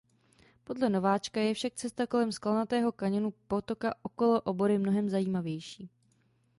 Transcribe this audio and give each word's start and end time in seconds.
Podle 0.63 0.89
Nováčka 0.89 1.39
je 1.41 1.53
však 1.53 1.73
cesta 1.75 2.07
kolem 2.07 2.31
skalnatého 2.31 2.91
kaňonu 2.91 3.33
potoka 3.47 3.93
okolo 4.03 4.41
obory 4.41 4.77
mnohem 4.77 5.09
zajímavější. 5.09 5.89